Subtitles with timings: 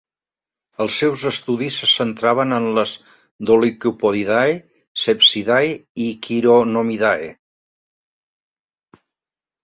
[0.83, 2.93] Els seus estudis se centraven en les
[3.49, 4.55] Dolichopodidae,
[5.01, 7.29] Sepsidae i Chironomidae.